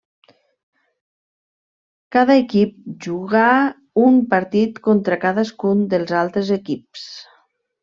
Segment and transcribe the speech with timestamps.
[2.15, 2.71] Cada equip
[3.07, 3.45] jugà
[4.05, 7.09] un partit contra cadascun dels altres equips.